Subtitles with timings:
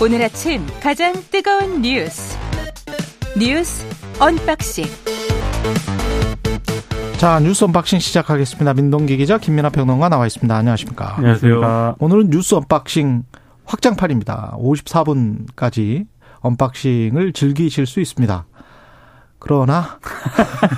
[0.00, 2.36] 오늘 아침 가장 뜨거운 뉴스
[3.38, 3.84] 뉴스
[4.18, 4.84] 언박싱
[7.18, 8.72] 자 뉴스 unboxing 시작하겠습니다.
[8.74, 10.54] 민동기 기자 김민아 평론가 나와 있습니다.
[10.56, 11.16] 안녕하십니까?
[11.18, 11.96] 안녕하세요.
[11.98, 13.24] 오늘은 뉴스 unboxing
[13.66, 14.56] 확장판입니다.
[14.58, 16.06] 54분까지
[16.40, 18.46] unboxing을 즐기실 수 있습니다.
[19.38, 19.98] 그러나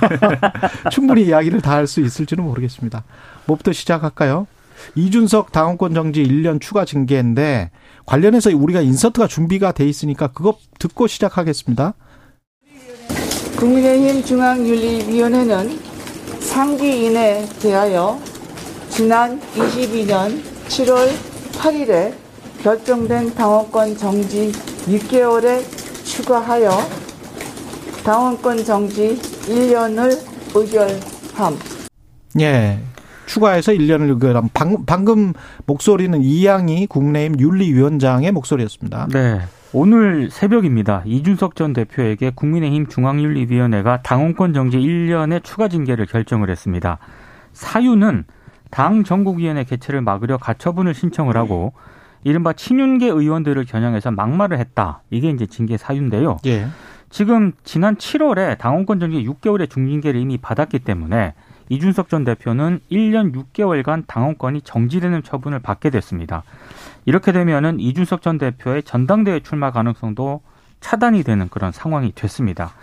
[0.91, 3.03] 충분히 이야기를 다 할 수 있을지는 모르겠습니다.
[3.45, 4.47] 뭐부터 시작할까요?
[4.95, 7.71] 이준석 당원권 정지 1년 추가 징계인데
[8.05, 11.93] 관련해서 우리가 인서트가 준비가 돼 있으니까 그거 듣고 시작하겠습니다.
[13.57, 15.79] 국민의힘 중앙윤리위원회는
[16.39, 18.19] 상기인에 대하여
[18.89, 21.09] 지난 22년 7월
[21.53, 22.13] 8일에
[22.61, 24.51] 결정된 당원권 정지
[24.87, 25.63] 6개월에
[26.03, 26.71] 추가하여
[28.03, 30.19] 당원권 정지 1년을
[30.53, 31.57] 의결함.
[32.41, 32.79] 예.
[33.33, 34.49] 추가해서 1년을 의결함.
[34.53, 35.33] 방금, 방금
[35.65, 39.07] 목소리는 이양희 국민의힘 윤리위원장의 목소리였습니다.
[39.11, 39.41] 네.
[39.73, 41.01] 오늘 새벽입니다.
[41.03, 46.99] 이준석 전 대표에게 국민의힘 중앙윤리위원회가 당원권 정지 1년의 추가 징계를 결정을 했습니다.
[47.53, 48.25] 사유는
[48.69, 51.73] 당 전국위원회 개최를 막으려 가처분을 신청을 하고
[52.23, 55.01] 이른바 친윤계 의원들을 겨냥해서 막말을 했다.
[55.09, 56.37] 이게 이제 징계 사유인데요.
[56.45, 56.67] 예.
[57.09, 61.33] 지금 지난 7월에 당원권 정지 6개월의 중징계를 이미 받았기 때문에
[61.69, 66.43] 이준석 전 대표는 1년 6개월간 당원권이 정지되는 처분을 받게 됐습니다.
[67.05, 70.41] 이렇게 되면은 이준석 전 대표의 전당대회 출마 가능성도
[70.79, 72.73] 차단이 되는 그런 상황이 됐습니다.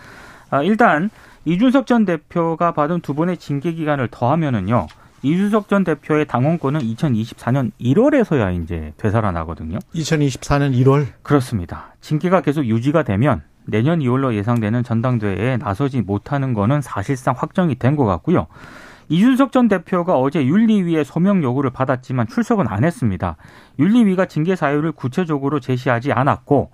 [0.51, 1.11] 아, 일단
[1.45, 4.87] 이준석 전 대표가 받은 두 번의 징계 기간을 더하면은요.
[5.23, 9.79] 이준석 전 대표의 당원권은 2024년 1월에서야 이제 되살아나거든요.
[9.95, 11.95] 2024년 1월 그렇습니다.
[12.01, 18.05] 징계가 계속 유지가 되면 내년 2월로 예상되는 전당대회에 나서지 못하는 거는 사실상 확정이 된 것
[18.05, 18.47] 같고요.
[19.09, 23.37] 이준석 전 대표가 어제 윤리위의 소명 요구를 받았지만 출석은 안 했습니다.
[23.81, 26.71] 윤리위가 징계 사유를 구체적으로 제시하지 않았고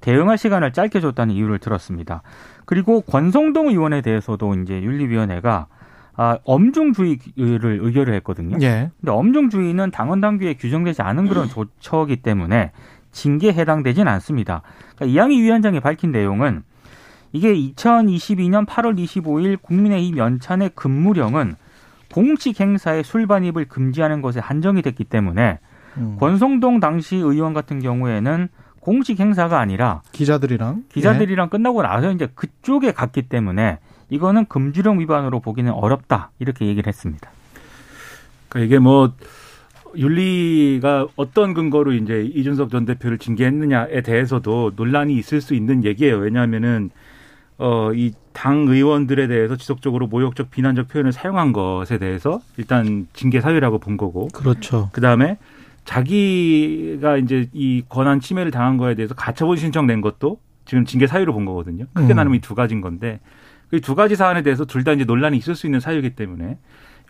[0.00, 2.22] 대응할 시간을 짧게 줬다는 이유를 들었습니다.
[2.64, 5.66] 그리고 권성동 의원에 대해서도 이제 윤리위원회가
[6.16, 8.56] 아, 엄중주의를 의결을 했거든요.
[8.60, 8.90] 예.
[9.00, 12.72] 근데 엄중주의는 당원 당규에 규정되지 않은 그런 조처이기 때문에
[13.12, 14.62] 징계에 해당되진 않습니다.
[14.96, 16.62] 그러니까 이양희 위원장이 밝힌 내용은
[17.32, 21.54] 이게 2022년 8월 25일 국민의힘 연찬의 근무령은
[22.12, 25.58] 공식 행사에 술 반입을 금지하는 것에 한정이 됐기 때문에
[25.96, 26.16] 음.
[26.18, 28.48] 권성동 당시 의원 같은 경우에는
[28.80, 33.78] 공식 행사가 아니라 기자들이랑 기자들이랑 끝나고 나서 이제 그쪽에 갔기 때문에
[34.08, 37.30] 이거는 금지령 위반으로 보기는 어렵다 이렇게 얘기를 했습니다.
[38.48, 39.12] 그러니까 이게 뭐
[39.96, 46.16] 윤리가 어떤 근거로 이제 이준석 전 대표를 징계했느냐에 대해서도 논란이 있을 수 있는 얘기예요.
[46.18, 46.90] 왜냐하면은
[47.58, 53.78] 어, 이 당 의원들에 대해서 지속적으로 모욕적 비난적 표현을 사용한 것에 대해서 일단 징계 사유라고
[53.80, 54.28] 본 거고.
[54.28, 54.88] 그렇죠.
[54.92, 55.36] 그 다음에
[55.84, 61.32] 자기가 이제 이 권한 침해를 당한 거에 대해서 가처분 신청 낸 것도 지금 징계 사유로
[61.34, 61.86] 본 거거든요.
[61.92, 62.16] 크게 음.
[62.16, 63.20] 나누면 이 두 가지인 건데
[63.70, 66.58] 그 두 가지 사안에 대해서 둘 다 이제 논란이 있을 수 있는 사유이기 때문에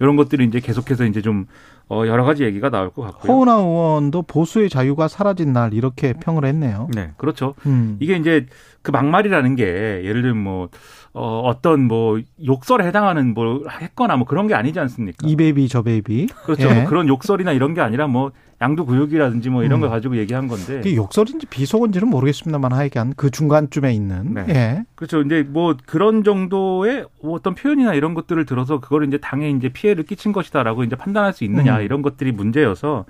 [0.00, 1.46] 이런 것들이 이제 계속해서 이제 좀
[1.88, 3.32] 어, 여러 가지 얘기가 나올 것 같고요.
[3.32, 6.88] 허은하 의원도 보수의 자유가 사라진 날 이렇게 평을 했네요.
[6.94, 7.12] 네.
[7.16, 7.54] 그렇죠.
[7.66, 7.96] 음.
[8.00, 8.46] 이게 이제
[8.82, 10.68] 그 막말이라는 게 예를 들면 뭐
[11.12, 15.26] 어, 어떤 뭐 욕설에 해당하는 뭘 했거나 뭐 그런 게 아니지 않습니까?
[15.26, 16.28] 이 baby 저 baby.
[16.44, 16.69] 그렇죠.
[16.69, 16.75] 예.
[16.75, 19.81] 뭐 그런 욕설이나 이런 게 아니라 뭐 양두구육이라든지 뭐 이런 음.
[19.81, 20.81] 걸 가지고 얘기한 건데.
[20.84, 24.44] 이게 욕설인지 비속어인지는 모르겠습니다만 하여간 그 중간쯤에 있는 네.
[24.50, 24.84] 예.
[24.94, 25.19] 그렇죠.
[25.19, 30.04] 근데 뭐 그런 정도의 뭐 어떤 표현이나 이런 것들을 들어서 그거를 이제 당에 이제 피해를
[30.04, 31.82] 끼친 것이다라고 이제 판단할 수 있느냐 음.
[31.82, 33.06] 이런 것들이 문제여서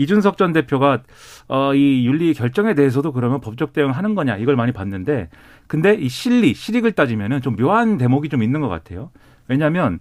[0.00, 1.02] 이준석 전 대표가
[1.48, 5.28] 어, 이 윤리 결정에 대해서도 그러면 법적 대응하는 거냐 이걸 많이 봤는데
[5.66, 9.10] 근데 이 실리 실익을 따지면은 좀 묘한 대목이 좀 있는 것 같아요.
[9.46, 9.98] 왜냐하면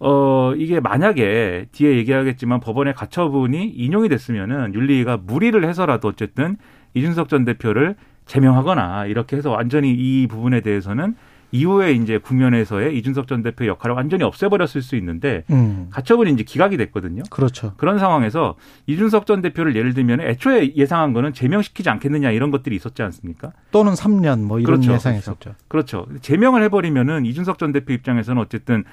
[0.00, 6.56] 어 이게 만약에 뒤에 얘기하겠지만 법원의 가처분이 인용이 됐으면은 윤리가 무리를 해서라도 어쨌든
[6.94, 7.94] 이준석 전 대표를
[8.26, 11.14] 제명하거나 이렇게 해서 완전히 이 부분에 대해서는
[11.50, 15.88] 이후에 이제 국면에서의 이준석 전 대표의 역할을 완전히 없애버렸을 수 있는데 음.
[15.90, 17.22] 가처분이 이제 기각이 됐거든요.
[17.30, 17.72] 그렇죠.
[17.76, 18.56] 그런 상황에서
[18.86, 23.52] 이준석 전 대표를 예를 들면 애초에 예상한 거는 제명시키지 않겠느냐 이런 것들이 있었지 않습니까?
[23.70, 24.92] 또는 3년 뭐 이런 그렇죠.
[24.92, 25.54] 예상했었죠.
[25.68, 26.06] 그렇죠.
[26.20, 28.84] 제명을 해버리면은 이준석 전 대표 입장에서는 어쨌든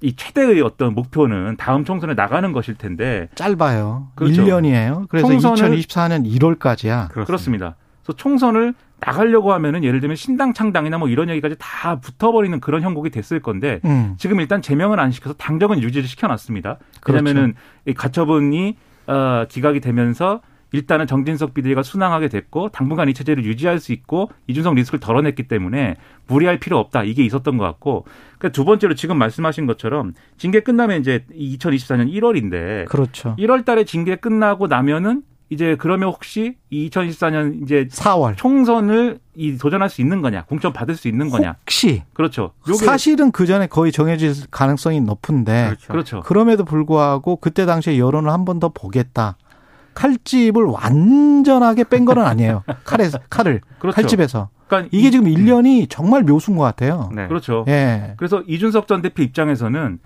[0.00, 4.08] 이 최대의 어떤 목표는 다음 총선에 나가는 것일 텐데 짧아요.
[4.14, 4.44] 그렇죠.
[4.44, 5.08] 1년이에요.
[5.08, 7.10] 그래서 총선을 2024년 1월까지야.
[7.10, 7.74] 그렇습니다.
[7.78, 12.82] 그 래서 총선을 나가려고 하면은 예를 들면 신당 창당이나 뭐 이런 얘기까지 다 붙어버리는 그런
[12.82, 14.14] 형국이 됐을 건데 음.
[14.18, 16.78] 지금 일단 제명은 안 시켜서 당정은 유지를 시켜놨습니다.
[17.00, 17.24] 그렇죠.
[17.24, 17.54] 왜냐면은
[17.86, 18.76] 이 가처분이
[19.06, 20.40] 어, 기각이 되면서
[20.72, 25.96] 일단은 정진석 비대위가 순항하게 됐고 당분간 이 체제를 유지할 수 있고 이준석 리스크를 덜어냈기 때문에
[26.26, 28.04] 무리할 필요 없다 이게 있었던 것 같고
[28.38, 33.34] 그러니까 두 번째로 지금 말씀하신 것처럼 징계 끝나면 이제 2024년 1월인데 그렇죠.
[33.38, 40.00] 1월 달에 징계 끝나고 나면은 이제 그러면 혹시 2014년 이제 4월 총선을 이 도전할 수
[40.02, 41.56] 있는 거냐, 공천 받을 수 있는 거냐.
[41.62, 42.52] 혹시 그렇죠.
[42.84, 45.88] 사실은 그 전에 거의 정해질 가능성이 높은데 그렇죠.
[45.92, 46.20] 그렇죠.
[46.20, 49.36] 그럼에도 불구하고 그때 당시에 여론을 한 번 더 보겠다.
[49.94, 52.62] 칼집을 완전하게 뺀 거는 아니에요.
[52.84, 53.94] 칼에 칼을 그렇죠.
[53.96, 57.10] 칼집에서 그러니까 이게 지금 1년이 정말 묘수인 것 같아요.
[57.14, 57.26] 네.
[57.26, 57.64] 그렇죠.
[57.68, 58.14] 예.
[58.16, 59.98] 그래서 이준석 전 대표 입장에서는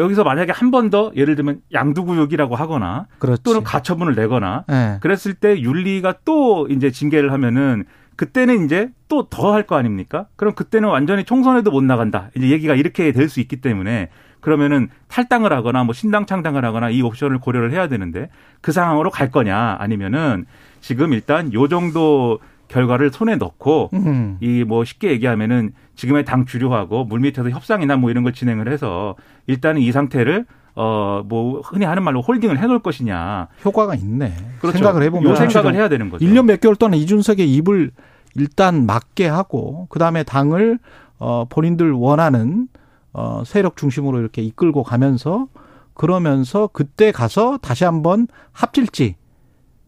[0.00, 3.42] 여기서 만약에 한 번 더 예를 들면 양두구역이라고 하거나 그렇지.
[3.44, 4.98] 또는 가처분을 내거나 예.
[5.00, 7.84] 그랬을 때 윤리가 또 이제 징계를 하면은
[8.16, 10.26] 그때는 이제 또 더 할 거 아닙니까?
[10.36, 12.30] 그럼 그때는 완전히 총선에도 못 나간다.
[12.36, 14.08] 이제 얘기가 이렇게 될 수 있기 때문에
[14.40, 18.30] 그러면은 탈당을 하거나 뭐 신당 창당을 하거나 이 옵션을 고려를 해야 되는데
[18.62, 20.46] 그 상황으로 갈 거냐 아니면은
[20.80, 22.38] 지금 일단 요 정도
[22.70, 24.38] 결과를 손에 넣고 음.
[24.40, 29.90] 이뭐 쉽게 얘기하면은 지금의 당 주류하고 물밑에서 협상이나 뭐 이런 걸 진행을 해서 일단은 이
[29.92, 34.32] 상태를 어뭐 흔히 하는 말로 홀딩을 해놓을 것이냐 효과가 있네.
[34.60, 34.78] 그렇죠.
[34.78, 36.24] 생각을 해보면 요 생각을 해야 되는 거죠.
[36.24, 37.90] 1년 몇 개월 동안 이준석의 입을
[38.36, 40.78] 일단 막게 하고 그 다음에 당을
[41.18, 42.68] 어 본인들 원하는
[43.12, 45.48] 어 세력 중심으로 이렇게 이끌고 가면서
[45.94, 49.16] 그러면서 그때 가서 다시 한번 합칠지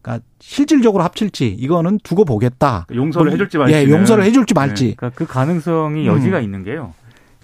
[0.03, 2.85] 그러니까 실질적으로 합칠지 이거는 두고 보겠다.
[2.93, 3.73] 용서를 뭐, 해줄지 말지.
[3.73, 4.95] 예, 용서를 해줄지 말지.
[4.97, 6.13] 그러니까 그 가능성이 음.
[6.13, 6.93] 여지가 있는 게요.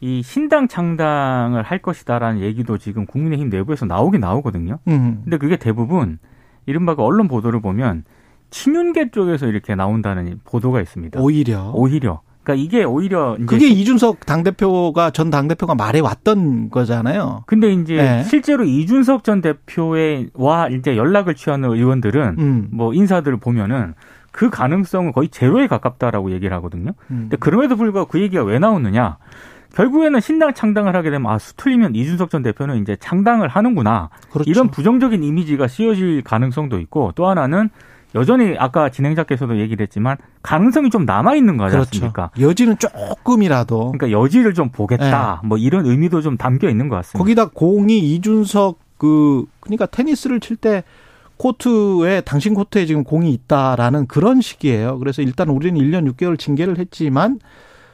[0.02, 4.80] 이 신당 창당을 할 것이다라는 얘기도 지금 국민의힘 내부에서 나오긴 나오거든요.
[4.88, 5.22] 음.
[5.24, 6.20] 근데 그게 대부분
[6.66, 8.04] 이른바 그 언론 보도를 보면
[8.52, 11.20] 친윤계 쪽에서 이렇게 나온다는 보도가 있습니다.
[11.20, 12.22] 오히려 오히려.
[12.44, 17.44] 그러니까 이게 오히려 이제 그게 이준석 당 대표가 전 당 대표가 말해 왔던 거잖아요.
[17.46, 18.24] 근데 이제 네.
[18.24, 22.68] 실제로 이준석 전 대표와 이제 연락을 취하는 의원들은 음.
[22.72, 23.94] 뭐 인사들을 보면은
[24.32, 26.92] 그 가능성은 거의 제로에 가깝다라고 얘기를 하거든요.
[27.12, 27.28] 음.
[27.30, 29.18] 근데 그럼에도 불구하고 그 얘기가 왜 나오느냐?
[29.76, 34.50] 결국에는 신당 창당을 하게 되면 아 수틀리면 이준석 전 대표는 이제 창당을 하는구나 그렇죠.
[34.50, 37.70] 이런 부정적인 이미지가 씌워질 가능성도 있고 또 하나는
[38.16, 41.90] 여전히 아까 진행자께서도 얘기를 했지만 가능성이 좀 남아 있는 거지 그렇죠.
[41.90, 42.32] 않습니까?
[42.40, 47.20] 여지는 조금이라도 그러니까 여지를 좀 보겠다 뭐 이런 의미도 좀 담겨 있는 것 같습니다.
[47.20, 50.84] 거기다 공이 이준석 그 그러니까 테니스를 칠 때
[51.38, 55.00] 코트에 당신 코트에 지금 공이 있다라는 그런 식이에요.
[55.00, 57.40] 그래서 일단 우리는 1년 6개월 징계를 했지만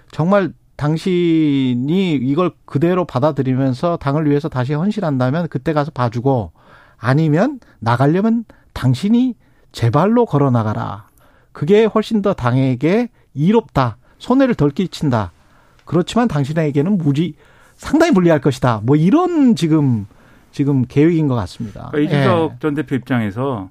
[0.10, 6.54] 정말 당신이 이걸 그대로 받아들이면서 당을 위해서 다시 헌신한다면 그때 가서 봐주고
[6.98, 9.36] 아니면 나가려면 당신이
[9.76, 11.10] 제 발로 걸어 나가라.
[11.52, 13.98] 그게 훨씬 더 당에게 이롭다.
[14.20, 15.34] 손해를 덜 끼친다.
[15.84, 17.36] 그렇지만 당신에게는 무지
[17.76, 18.80] 상당히 불리할 것이다.
[18.84, 20.08] 뭐 이런 지금
[20.52, 21.90] 지금 계획인 것 같습니다.
[21.92, 22.58] 그러니까 이준석 예.
[22.62, 23.70] 전 대표 입장에서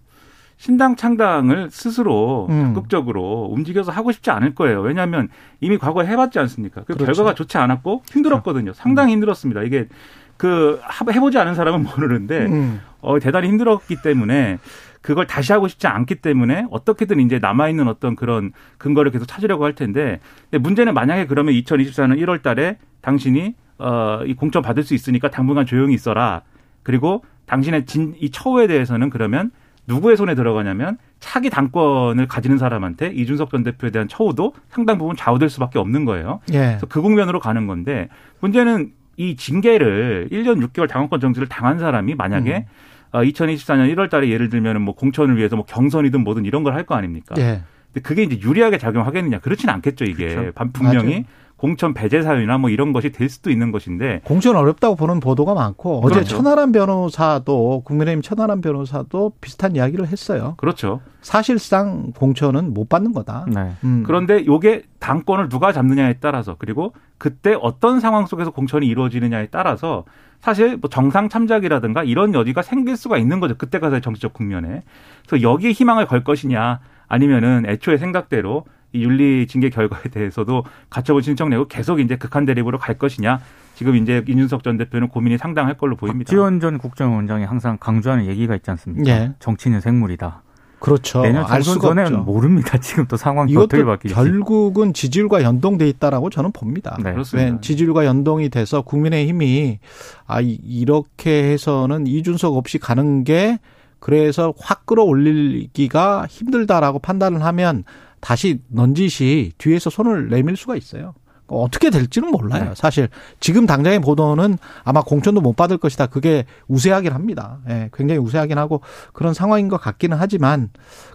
[0.59, 2.75] 신당 창당을 스스로 음.
[2.75, 4.83] 적극적으로 움직여서 하고 싶지 않을 거예요.
[4.83, 5.31] 왜냐하면
[5.63, 6.83] 이미 과거에 해봤지 않습니까?
[6.83, 7.07] 그 그렇죠.
[7.07, 8.75] 결과가 좋지 않았고 힘들었거든요.
[8.75, 9.63] 상당히 힘들었습니다.
[9.63, 9.89] 이게
[10.37, 12.83] 그 하- 해보지 않은 사람은 모르는데 음.
[13.01, 14.59] 어, 대단히 힘들었기 때문에
[15.05, 19.75] 그걸 다시 하고 싶지 않기 때문에 어떻게든 이제 남아있는 어떤 그런 근거를 계속 찾으려고 할
[19.75, 20.19] 텐데
[20.51, 25.67] 근데 문제는 만약에 그러면 2024년 1월 달에 당신이 어, 이 공천 받을 수 있으니까 당분간
[25.67, 26.41] 조용히 있어라.
[26.83, 29.51] 그리고 당신의 진, 이 처우에 대해서는 그러면
[29.87, 35.51] 누구의 손에 들어가냐면 차기 당권을 가지는 사람한테 이준석 전 대표에 대한 처우도 상당 부분 좌우될
[35.51, 36.41] 수밖에 없는 거예요.
[36.55, 36.59] 예.
[36.59, 38.09] 그래서 그 국면으로 가는 건데
[38.41, 44.49] 문제는 이 징계를 1년 6개월 당원권 정지를 당한 사람이 만약에 어, 2024년 1월 달에 예를
[44.49, 47.35] 들면 뭐 공천을 위해서 뭐 경선이든 뭐든 이런 걸 할 거 아닙니까?
[47.39, 47.63] 예.
[47.93, 49.39] 근데 그게 이제 유리하게 작용하겠느냐?
[49.39, 50.29] 그렇지는 않겠죠, 이게.
[50.35, 50.53] 그렇죠.
[50.53, 51.25] 반- 분명히 맞아요.
[51.65, 56.03] 공천 배제 사유나 뭐 이런 것이 될 수도 있는 것인데 공천 어렵다고 보는 보도가 많고
[56.05, 56.37] 어제 그렇죠.
[56.37, 60.57] 천하람 변호사도 국민의힘 천하람 변호사도 비슷한 이야기를 했어요.
[60.59, 61.01] 그렇죠.
[61.23, 63.47] 사실상 공천은 못 받는 거다.
[63.49, 63.73] 네.
[63.83, 64.03] 음.
[64.07, 70.05] 그런데 요게 당권을 누가 잡느냐에 따라서 그리고 그때 어떤 상황 속에서 공천이 이루어지느냐에 따라서
[70.41, 73.55] 사실 뭐 정상 참작이라든가 이런 여지가 생길 수가 있는 거죠.
[73.57, 74.83] 그때 가서의 정치적 국면에.
[75.27, 81.51] 그래서 여기에 희망을 걸 것이냐 아니면은 애초에 생각대로 이 윤리 징계 결과에 대해서도 가처분 신청
[81.51, 83.41] 내고 계속 이제 극한 대립으로 갈 것이냐.
[83.75, 86.29] 지금 이제 이준석 전 대표는 고민이 상당할 걸로 보입니다.
[86.29, 89.11] 박지원 전 국정원장이 항상 강조하는 얘기가 있지 않습니까?
[89.11, 89.33] 예.
[89.41, 90.43] 정치는 생물이다.
[90.79, 91.23] 그렇죠.
[91.23, 92.25] 내년 알 총선 전에는 없죠.
[92.31, 92.79] 모릅니다.
[92.79, 94.15] 지금 또 상황이 어떻게 이것도 바뀔지.
[94.15, 96.97] 결국은 지지율과 연동돼 있다라고 저는 봅니다.
[97.03, 97.13] 네.
[97.13, 97.53] 그렇습니다.
[97.55, 99.81] 왜 지지율과 연동이 돼서 국민의힘이
[100.27, 103.59] 아 이- 이렇게 해서는 이준석 없이 가는 게
[103.99, 107.85] 그래서 확 끌어올리기가 힘들다라고 판단을 하면
[108.25, 111.13] 다시 넌지시 뒤에서 손을 내밀 수가 있어요.
[111.47, 112.65] 어떻게 될지는 몰라요.
[112.65, 112.71] 네.
[112.75, 116.07] 사실 지금 당장의 보도는 아마 공천도 못 받을 것이다.
[116.07, 117.59] 그게 우세하긴 합니다.
[117.69, 118.81] 예, 굉장히 우세하긴 하고
[119.13, 120.71] 그런 상황인 것 같기는 하지만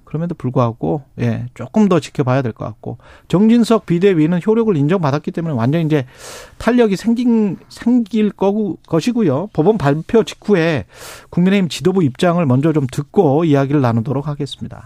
[0.06, 5.82] 그럼에도 불구하고 예, 조금 더 지켜봐야 될 것 같고 정진석 비대위는 효력을 인정받았기 때문에 완전
[5.82, 6.06] 이제
[6.60, 9.50] 탄력이 생긴 생길 거고 것이고요.
[9.52, 10.86] 법원 발표 직후에
[11.32, 14.86] 국민의힘 지도부 입장을 먼저 좀 듣고 이야기를 나누도록 하겠습니다.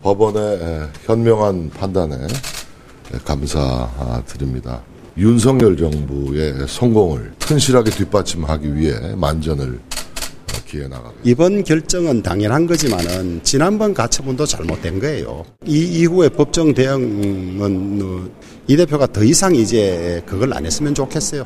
[0.00, 2.14] 법원의 현명한 판단에
[3.24, 4.80] 감사드립니다.
[5.16, 9.80] 윤석열 정부의 성공을 튼실하게 뒷받침하기 위해 만전을
[10.66, 11.20] 기해 나갑니다.
[11.24, 15.44] 이번 결정은 당연한 거지만은 지난번 가처분도 잘못된 거예요.
[15.66, 18.30] 이 이후에 법정 대응은 어,
[18.68, 21.44] 이 대표가 더 이상 이제 그걸 안 했으면 좋겠어요.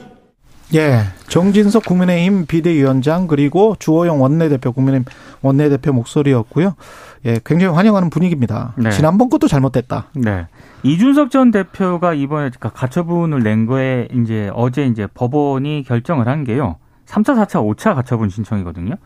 [0.75, 5.05] 예, 정진석 국민의힘 비대위원장 그리고 주호영 원내대표 국민의힘
[5.43, 6.77] 원내대표 목소리였고요.
[7.25, 8.75] 예, 굉장히 환영하는 분위기입니다.
[8.77, 8.91] 네.
[8.91, 10.07] 지난번 것도 잘못됐다.
[10.15, 10.47] 네.
[10.83, 16.77] 이준석 전 대표가 이번에 그러니까 가처분을 낸 거에 이제 어제 이제 법원이 결정을 한 게요.
[17.07, 18.97] 3차, 4차, 5차 가처분 신청이거든요.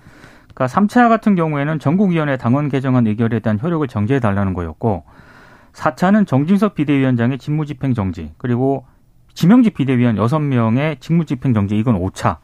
[0.54, 5.04] 그러니까 3차 같은 경우에는 전국위원회 당원 개정안 의결에 대한 효력을 정지해 달라는 거였고
[5.74, 8.86] 4차는 정진석 비대위원장의 직무집행 정지 그리고
[9.34, 12.38] 지명직 비대위원 6명의 직무집행 정지 이건 5차.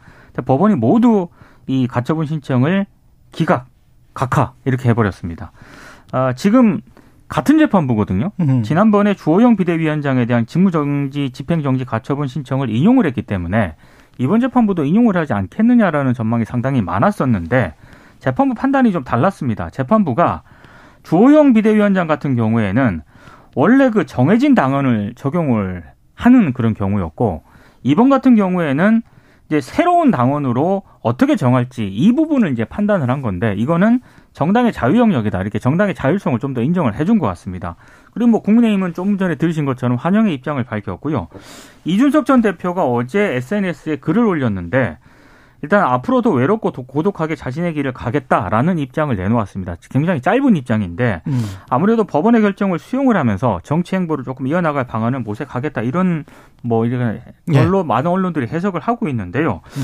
[0.44, 1.28] 법원이 모두
[1.66, 2.86] 이 가처분 신청을
[3.32, 3.66] 기각,
[4.14, 5.52] 각하 이렇게 해버렸습니다.
[6.12, 6.80] 아, 지금
[7.28, 8.30] 같은 재판부거든요.
[8.40, 8.62] 음.
[8.62, 13.74] 지난번에 주호영 비대위원장에 대한 직무정지, 집행정지 가처분 신청을 인용을 했기 때문에
[14.18, 17.74] 이번 재판부도 인용을 하지 않겠느냐라는 전망이 상당히 많았었는데
[18.18, 19.70] 재판부 판단이 좀 달랐습니다.
[19.70, 20.42] 재판부가
[21.02, 23.02] 주호영 비대위원장 같은 경우에는
[23.54, 27.42] 원래 그 정해진 당원을 적용을 하는 그런 경우였고
[27.82, 29.02] 이번 같은 경우에는
[29.52, 34.00] 이제 새로운 당원으로 어떻게 정할지 이 부분을 이제 판단을 한 건데 이거는
[34.32, 37.76] 정당의 자유 영역이다 이렇게 정당의 자율성을 좀 더 인정을 해준 것 같습니다.
[38.14, 41.28] 그리고 뭐 국민의힘은 좀 전에 들으신 것처럼 환영의 입장을 밝혔고요.
[41.84, 44.96] 이준석 전 대표가 어제 SNS에 글을 올렸는데
[45.62, 49.76] 일단 앞으로도 외롭고 고독하게 자신의 길을 가겠다라는 입장을 내놓았습니다.
[49.90, 51.42] 굉장히 짧은 입장인데 음.
[51.70, 56.24] 아무래도 법원의 결정을 수용을 하면서 정치 행보를 조금 이어나갈 방안을 모색하겠다 이런
[56.62, 57.20] 뭐 이런
[57.52, 57.84] 걸로 예.
[57.84, 59.60] 많은 언론들이 해석을 하고 있는데요.
[59.76, 59.82] 음.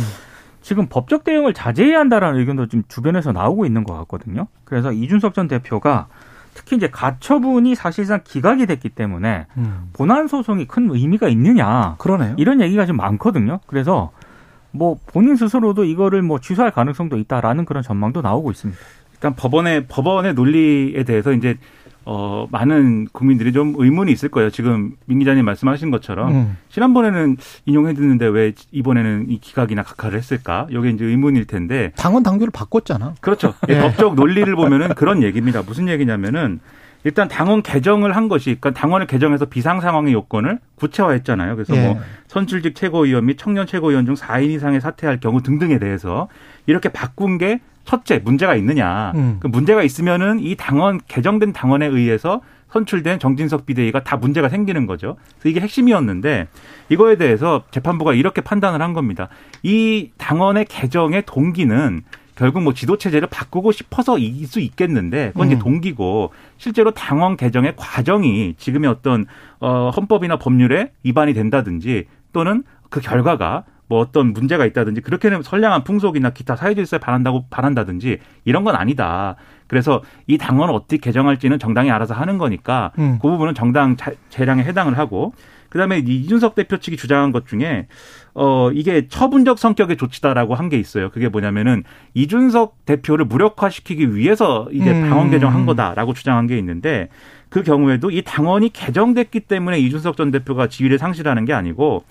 [0.60, 4.48] 지금 법적 대응을 자제해야 한다라는 의견도 좀 주변에서 나오고 있는 것 같거든요.
[4.64, 6.08] 그래서 이준석 전 대표가
[6.54, 9.90] 특히 이제 가처분이 사실상 기각이 됐기 때문에 음.
[9.92, 11.94] 본안 소송이 큰 의미가 있느냐.
[11.98, 12.34] 그러네요.
[12.36, 13.60] 이런 얘기가 좀 많거든요.
[13.66, 14.10] 그래서
[14.70, 18.80] 뭐 본인 스스로도 이거를 뭐 취소할 가능성도 있다라는 그런 전망도 나오고 있습니다.
[19.14, 21.56] 일단 법원의 법원의 논리에 대해서 이제
[22.04, 24.48] 어 많은 국민들이 좀 의문이 있을 거예요.
[24.48, 26.56] 지금 민 기자님 말씀하신 것처럼 음.
[26.70, 30.66] 지난번에는 인용해 드는데 왜 이번에는 이 기각이나 각하를 했을까?
[30.70, 33.14] 이게 이제 의문일 텐데 당원 당규를 바꿨잖아.
[33.20, 33.52] 그렇죠.
[33.66, 33.80] 네.
[33.80, 35.62] 법적 논리를 보면은 그런 얘기입니다.
[35.62, 36.60] 무슨 얘기냐면은
[37.04, 41.54] 일단 당원 개정을 한 것이 그러니까 당원을 개정해서 비상 상황의 요건을 구체화했잖아요.
[41.54, 41.86] 그래서 뭐 예.
[41.88, 46.28] 뭐 선출직 최고위원 및 청년 최고위원 중 4인 이상의 사퇴할 경우 등등에 대해서
[46.66, 49.12] 이렇게 바꾼 게 첫째 문제가 있느냐.
[49.14, 49.36] 음.
[49.40, 55.16] 그 문제가 있으면은 이 당원 개정된 당원에 의해서 선출된 정진석 비대위가 다 문제가 생기는 거죠.
[55.38, 56.48] 그래서 이게 핵심이었는데
[56.90, 59.28] 이거에 대해서 재판부가 이렇게 판단을 한 겁니다.
[59.62, 62.02] 이 당원의 개정의 동기는
[62.38, 65.58] 결국 뭐 지도 체제를 바꾸고 싶어서 일 수 있겠는데 그건 이제 음.
[65.58, 69.26] 동기고 실제로 당원 개정의 과정이 지금의 어떤
[69.60, 76.30] 어 헌법이나 법률에 위반이 된다든지 또는 그 결과가 뭐 어떤 문제가 있다든지 그렇게는 선량한 풍속이나
[76.30, 79.34] 기타 사회질서에 반한다고 반한다든지 이런 건 아니다.
[79.66, 83.18] 그래서 이 당원을 어떻게 개정할지는 정당이 알아서 하는 거니까 음.
[83.20, 83.96] 그 부분은 정당
[84.30, 85.32] 재량에 해당을 하고
[85.68, 87.86] 그다음에 이준석 대표 측이 주장한 것 중에
[88.34, 91.10] 어 이게 처분적 성격의 조치다라고 한 게 있어요.
[91.10, 91.82] 그게 뭐냐면은
[92.14, 95.08] 이준석 대표를 무력화시키기 위해서 이제 음.
[95.08, 97.08] 당원 개정한 거다라고 주장한 게 있는데
[97.48, 102.04] 그 경우에도 이 당원이 개정됐기 때문에 이준석 전 대표가 지위를 상실하는 게 아니고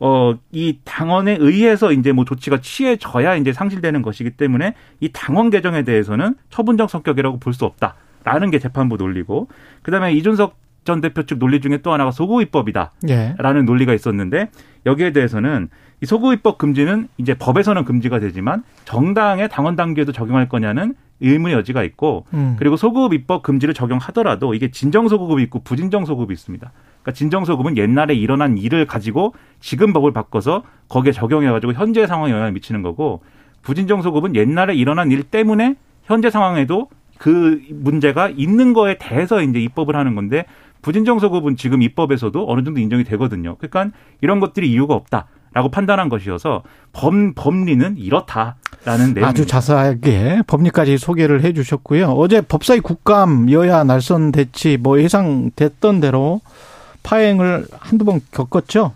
[0.00, 5.82] 어, 이 당원에 의해서 이제 뭐 조치가 취해져야 이제 상실되는 것이기 때문에 이 당원 개정에
[5.82, 7.94] 대해서는 처분적 성격이라고 볼 수 없다
[8.24, 9.48] 라는 게 재판부 논리고
[9.82, 13.34] 그다음에 이준석 전 대표 측 논리 중에 또 하나가 소고 입법이다라는 예.
[13.64, 14.50] 논리가 있었는데
[14.86, 15.68] 여기에 대해서는
[16.02, 21.84] 이 소고 입법 금지는 이제 법에서는 금지가 되지만 정당의 당원 단계에도 적용할 거냐는 의문의 여지가
[21.84, 22.56] 있고 음.
[22.58, 26.70] 그리고 소급 입법 금지를 적용하더라도 이게 진정 소급이 있고 부진정 소급이 있습니다.
[27.02, 32.32] 그러니까 진정 소급은 옛날에 일어난 일을 가지고 지금 법을 바꿔서 거기에 적용해 가지고 현재 상황에
[32.32, 33.22] 영향을 미치는 거고
[33.62, 36.88] 부진정 소급은 옛날에 일어난 일 때문에 현재 상황에도
[37.18, 40.44] 그 문제가 있는 거에 대해서 이제 입법을 하는 건데
[40.84, 43.56] 부진정서급은 지금 입법에서도 어느 정도 인정이 되거든요.
[43.56, 45.26] 그러니까 이런 것들이 이유가 없다.
[45.54, 49.28] 라고 판단한 것이어서 범, 법리는 이렇다라는 내용.
[49.28, 52.06] 아주 자세하게 법리까지 소개를 해 주셨고요.
[52.06, 56.40] 어제 법사위 국감 여야 날선 대치 뭐 예상됐던 대로
[57.04, 58.94] 파행을 한두 번 겪었죠.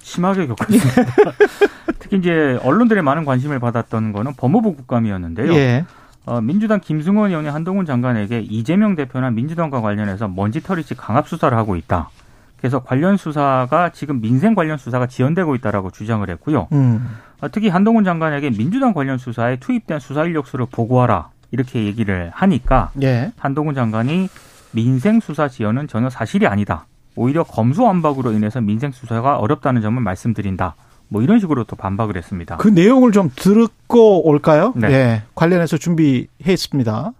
[0.00, 1.12] 심하게 겪었습니다.
[1.98, 5.54] 특히 이제 언론들의 많은 관심을 받았던 거는 법무부 국감이었는데요.
[5.54, 5.86] 예.
[6.28, 12.10] 어, 민주당 김승원 의원이 한동훈 장관에게 이재명 대표나 민주당과 관련해서 먼지털이식 강압 수사를 하고 있다.
[12.58, 16.68] 그래서 관련 수사가 지금 민생 관련 수사가 지연되고 있다라고 주장을 했고요.
[16.72, 17.08] 음.
[17.40, 23.32] 어, 특히 한동훈 장관에게 민주당 관련 수사에 투입된 수사 인력수를 보고하라 이렇게 얘기를 하니까 예.
[23.38, 24.28] 한동훈 장관이
[24.72, 26.84] 민생 수사 지연은 전혀 사실이 아니다.
[27.16, 30.74] 오히려 검수완박으로 인해서 민생 수사가 어렵다는 점을 말씀드린다.
[31.08, 32.56] 뭐 이런 식으로 또 반박을 했습니다.
[32.58, 34.72] 그 내용을 좀 듣고 올까요?
[34.76, 34.88] 네.
[34.90, 35.22] 예.
[35.34, 37.12] 관련해서 준비했습니다.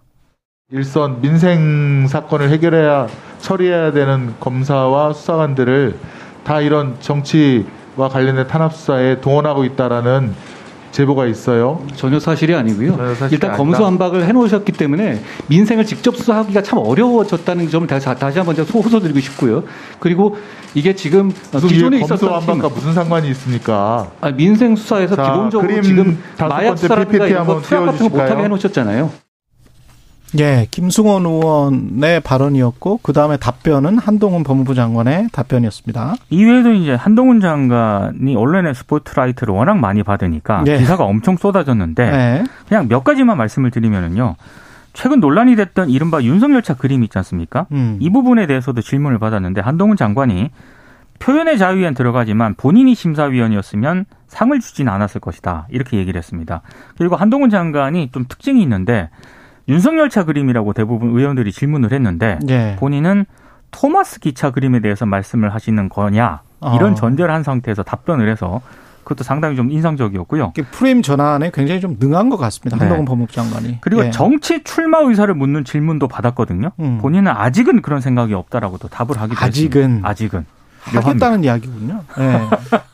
[0.71, 3.07] 일선 민생 사건을 해결해야
[3.39, 5.97] 처리해야 되는 검사와 수사관들을
[6.43, 10.35] 다 이런 정치와 관련된 탄압 수사에 동원하고 있다라는
[10.99, 11.81] 제보가 있어요.
[11.95, 12.97] 전혀 사실이 아니고요.
[12.97, 13.63] 전혀 사실이 일단 아니다.
[13.63, 19.63] 검수완박을 해놓으셨기 때문에 민생을 직접 수사하기가 참 어려워졌다는 점을 다시, 다시 한번 호소드리고 싶고요.
[19.99, 20.35] 그리고
[20.75, 21.31] 이게 지금
[21.67, 24.11] 기존에 있었던 검수완박과 팀, 무슨 상관이 있습니까?
[24.19, 28.43] 아니, 민생 수사에서 자, 기본적으로 지금 마약 수사라든가 이런 거 투약 같은 거 못하게?
[28.43, 29.28] 해놓으셨잖아요.
[30.37, 36.15] 예, 김승원 의원의 발언이었고 그 다음에 답변은 한동훈 법무부 장관의 답변이었습니다.
[36.29, 40.77] 이외에도 이제 한동훈 장관이 언론의 스포트라이트를 워낙 많이 받으니까 예.
[40.77, 42.43] 기사가 엄청 쏟아졌는데 예.
[42.67, 44.35] 그냥 몇 가지만 말씀을 드리면은요.
[44.93, 47.67] 최근 논란이 됐던 이른바 윤석열 차 그림 있지 않습니까?
[47.71, 47.97] 음.
[47.99, 50.49] 이 부분에 대해서도 질문을 받았는데 한동훈 장관이
[51.19, 55.67] 표현의 자유엔 들어가지만 본인이 심사위원이었으면 상을 주진 않았을 것이다.
[55.69, 56.61] 이렇게 얘기를 했습니다.
[56.97, 59.09] 그리고 한동훈 장관이 좀 특징이 있는데
[59.69, 62.75] 윤석열차 그림이라고 대부분 의원들이 질문을 했는데 예.
[62.79, 63.25] 본인은
[63.71, 66.41] 토마스 기차 그림에 대해서 말씀을 하시는 거냐
[66.75, 66.95] 이런 어.
[66.95, 68.61] 전제를 한 상태에서 답변을 해서
[69.03, 70.53] 그것도 상당히 좀 인상적이었고요.
[70.71, 72.77] 프레임 전환에 굉장히 좀 능한 것 같습니다.
[72.77, 72.81] 네.
[72.81, 73.77] 한동훈 법무부 장관이.
[73.81, 74.11] 그리고 예.
[74.11, 76.71] 정치 출마 의사를 묻는 질문도 받았거든요.
[76.79, 76.97] 음.
[76.99, 79.81] 본인은 아직은 그런 생각이 없다라고 또 답을 하기도 아직은.
[79.81, 80.09] 했습니다.
[80.09, 80.45] 아직은
[80.97, 82.01] 하겠다는 이야기군요.
[82.19, 82.39] 예.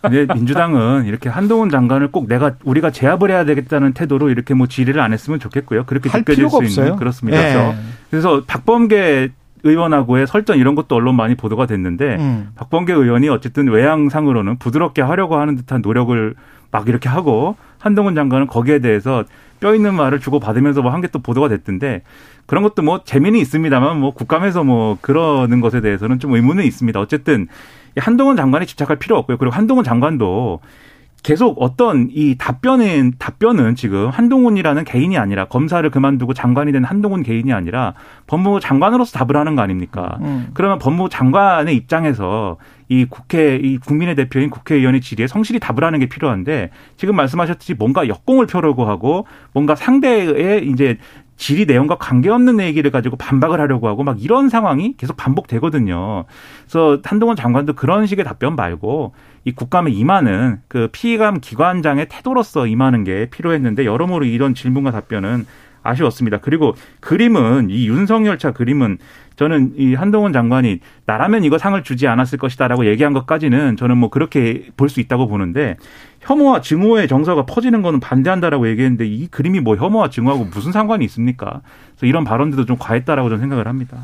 [0.02, 5.02] 근데 민주당은 이렇게 한동훈 장관을 꼭 내가 우리가 제압을 해야 되겠다는 태도로 이렇게 뭐 질의를
[5.02, 5.86] 안 했으면 좋겠고요.
[5.86, 6.96] 그렇게 할 느껴질 필요가 수 있는 없어요.
[6.98, 7.38] 그렇습니다.
[7.38, 7.54] 예.
[7.54, 7.76] 그래서,
[8.12, 9.30] 그래서 박범계
[9.64, 12.50] 의원하고의 설전 이런 것도 언론 많이 보도가 됐는데 음.
[12.56, 16.36] 박범계 의원이 어쨌든 외양상으로는 부드럽게 하려고 하는 듯한 노력을
[16.72, 19.24] 막 이렇게 하고 한동훈 장관은 거기에 대해서
[19.60, 22.02] 뼈 있는 말을 주고 받으면서 뭐 한 게 또 보도가 됐던데
[22.46, 27.00] 그런 것도 뭐 재미는 있습니다만 뭐 국감에서 뭐 그러는 것에 대해서는 좀 의문은 있습니다.
[27.00, 29.38] 어쨌든 이 한동훈 장관에 집착할 필요 없고요.
[29.38, 30.60] 그리고 한동훈 장관도
[31.26, 37.52] 계속 어떤 이 답변은 답변은 지금 한동훈이라는 개인이 아니라 검사를 그만두고 장관이 된 한동훈 개인이
[37.52, 37.96] 아니라
[38.28, 40.20] 법무부 장관으로서 답을 하는 거 아닙니까?
[40.22, 40.50] 음.
[40.54, 42.58] 그러면 법무부 장관의 입장에서
[42.90, 48.08] 이 국회 이 국민의 대표인 국회의원의 질의에 성실히 답을 하는 게 필요한데 지금 말씀하셨듯이 뭔가
[48.08, 51.00] 역공을 펴려고 하고 뭔가 상대의 이제
[51.38, 56.26] 질의 내용과 관계없는 얘기를 가지고 반박을 하려고 하고 막 이런 상황이 계속 반복되거든요.
[56.64, 63.04] 그래서 한동훈 장관도 그런 식의 답변 말고 이 국감에 임하는 그 피감 기관장의 태도로서 임하는
[63.04, 65.46] 게 필요했는데 여러모로 이런 질문과 답변은
[65.86, 66.40] 아쉬웠습니다.
[66.40, 68.98] 그리고 그림은 이 윤석열 차 그림은
[69.36, 74.70] 저는 이 한동훈 장관이 나라면 이거 상을 주지 않았을 것이다라고 얘기한 것까지는 저는 뭐 그렇게
[74.78, 75.76] 볼 수 있다고 보는데
[76.22, 81.62] 혐오와 증오의 정서가 퍼지는 거는 반대한다라고 얘기했는데 이 그림이 뭐 혐오와 증오하고 무슨 상관이 있습니까?
[81.92, 83.98] 그래서 이런 발언들도 좀 과했다라고 저는 생각을 합니다.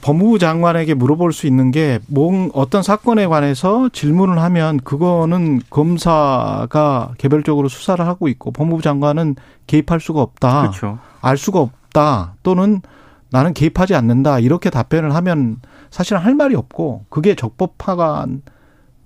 [0.00, 7.68] 법무부 장관에게 물어볼 수 있는 게 뭔 어떤 사건에 관해서 질문을 하면 그거는 검사가 개별적으로
[7.68, 10.60] 수사를 하고 있고 법무부 장관은 개입할 수가 없다.
[10.62, 10.98] 그렇죠.
[11.20, 12.34] 알 수가 없다.
[12.42, 12.80] 또는
[13.30, 14.38] 나는 개입하지 않는다.
[14.38, 15.56] 이렇게 답변을 하면
[15.90, 18.42] 사실은 할 말이 없고 그게 적법화간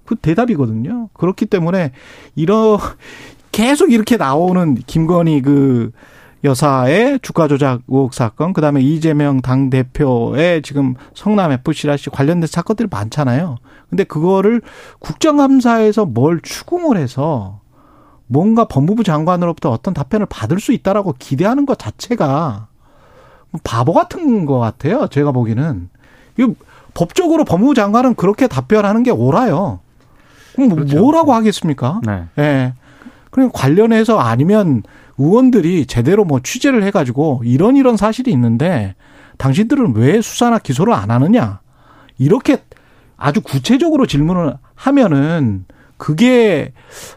[0.04, 1.08] 그 대답이거든요.
[1.14, 1.92] 그렇기 때문에
[2.34, 2.78] 이런
[3.52, 5.92] 계속 이렇게 나오는 김건희 그
[6.46, 13.56] 여사의 주가 조작 의혹 사건, 그다음에 이재명 당 대표의 지금 성남 FC라시 관련된 사건들이 많잖아요.
[13.90, 14.62] 근데 그거를
[15.00, 17.60] 국정감사에서 뭘 추궁을 해서
[18.26, 22.68] 뭔가 법무부 장관으로부터 어떤 답변을 받을 수 있다라고 기대하는 것 자체가
[23.62, 25.06] 바보 같은 것 같아요.
[25.08, 25.88] 제가 보기에는.
[26.38, 26.54] 이거
[26.94, 29.80] 법적으로 법무부 장관은 그렇게 답변하는 게 옳아요.
[30.54, 31.00] 그럼 뭐 그렇죠.
[31.00, 32.00] 뭐라고 하겠습니까?
[32.04, 32.24] 네.
[32.38, 32.74] 예.
[33.30, 34.82] 그럼 관련해서 아니면
[35.18, 38.94] 의원들이 제대로 뭐 취재를 해가지고 이런 이런 사실이 있는데
[39.38, 41.60] 당신들은 왜 수사나 기소를 안 하느냐
[42.18, 42.58] 이렇게
[43.16, 45.64] 아주 구체적으로 질문을 하면은
[45.96, 46.72] 그게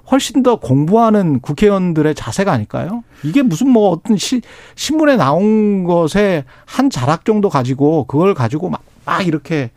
[0.10, 3.04] 훨씬 더 공부하는 국회의원들의 자세가 아닐까요?
[3.24, 4.42] 이게 무슨 뭐 어떤 시,
[4.76, 9.72] 신문에 나온 것에 한 자락 정도 가지고 그걸 가지고 막, 막 이렇게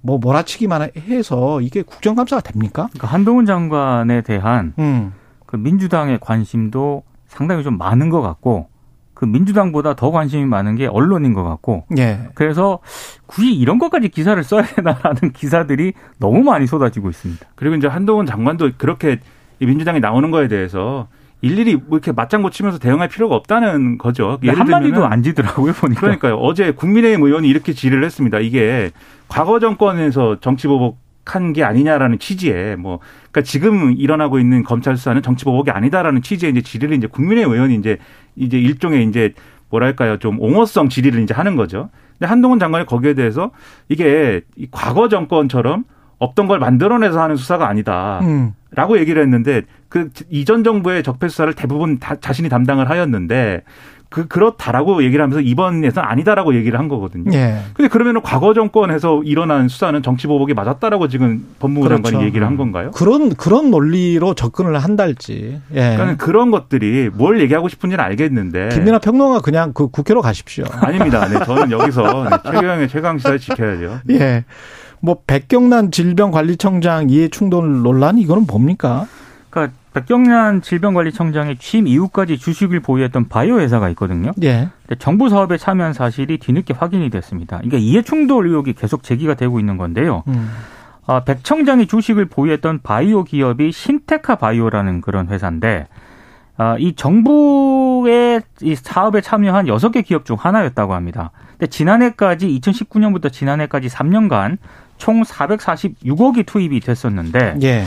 [0.00, 2.88] 뭐 몰아치기만 해서 이게 국정감사가 됩니까?
[2.92, 5.12] 그러니까 한동훈 장관에 대한 음.
[5.44, 8.68] 그 민주당의 관심도 상당히 좀 많은 것 같고
[9.14, 12.28] 그 민주당보다 더 관심이 많은 게 언론인 것 같고 예.
[12.34, 12.78] 그래서
[13.26, 17.46] 굳이 이런 것까지 기사를 써야 되나라는 기사들이 너무 많이 쏟아지고 있습니다.
[17.54, 19.20] 그리고 이제 한동훈 장관도 그렇게
[19.60, 21.08] 민주당이 나오는 거에 대해서
[21.40, 24.38] 일일이 뭐 이렇게 맞장구 치면서 대응할 필요가 없다는 거죠.
[24.42, 26.00] 예를 한마디도 안 지더라고요 보니까.
[26.00, 26.36] 그러니까요.
[26.36, 28.38] 어제 국민의힘 의원이 이렇게 질의를 했습니다.
[28.38, 28.90] 이게
[29.28, 30.98] 과거 정권에서 정치보복
[31.34, 32.98] 한 게 아니냐라는 취지에 뭐
[33.30, 37.74] 그러니까 지금 일어나고 있는 검찰 수사는 정치 보복이 아니다라는 취지의 이제 질의를 이제 국민의힘 의원이
[37.76, 37.98] 이제
[38.36, 39.32] 이제 일종의 이제
[39.70, 41.90] 뭐랄까요 좀 옹호성 질의를 이제 하는 거죠.
[42.18, 43.50] 근데 한동훈 장관이 거기에 대해서
[43.88, 45.84] 이게 과거 정권처럼
[46.18, 48.20] 없던 걸 만들어내서 하는 수사가 아니다.
[48.22, 48.52] 음.
[48.72, 53.62] 라고 얘기를 했는데 그 이전 정부의 적폐 수사를 대부분 다 자신이 담당을 하였는데
[54.10, 57.30] 그 그렇다라고 얘기를 하면서 이번에서는 아니다라고 얘기를 한 거거든요.
[57.34, 57.58] 예.
[57.74, 62.02] 근데 그러면은 과거 정권에서 일어난 수사는 정치 보복이 맞았다라고 지금 법무부 그렇죠.
[62.02, 62.90] 장관이 얘기를 한 건가요?
[62.92, 65.60] 그런 그런 논리로 접근을 한달지.
[65.74, 65.94] 예.
[65.96, 70.64] 그러니까 그런 것들이 뭘 얘기하고 싶은지는 알겠는데 김민아 평론가 그냥 그 국회로 가십시오.
[70.80, 71.28] 아닙니다.
[71.28, 74.00] 네, 저는 여기서 네, 최경영의 최강 시사를 지켜야죠.
[74.10, 74.44] 예.
[75.00, 79.06] 뭐 백경란 질병관리청장 이해 충돌 논란 이거는 뭡니까?
[79.94, 84.32] 백경란 질병관리청장의 취임 이후까지 주식을 보유했던 바이오 회사가 있거든요.
[84.42, 84.68] 예.
[84.98, 87.58] 정부 사업에 참여한 사실이 뒤늦게 확인이 됐습니다.
[87.58, 90.22] 그러니까 이해 충돌 의혹이 계속 제기가 되고 있는 건데요.
[90.28, 90.50] 음.
[91.06, 95.88] 아, 백 청장이 주식을 보유했던 바이오 기업이 신테카 바이오라는 그런 회사인데
[96.58, 101.30] 아, 이 정부의 이 사업에 참여한 여섯 개 기업 중 하나였다고 합니다.
[101.52, 104.58] 근데 지난해까지 2019년부터 지난해까지 3년간
[104.98, 107.84] 총 446억이 투입이 됐었는데 예.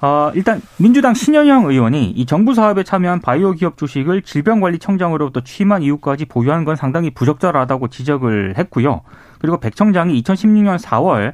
[0.00, 6.26] 어, 일단 민주당 신현영 의원이 이 정부 사업에 참여한 바이오 기업 주식을 질병관리청장으로부터 취임한 이후까지
[6.26, 9.02] 보유한 건 상당히 부적절하다고 지적을 했고요.
[9.38, 11.32] 그리고 백 청장이 2016년 4월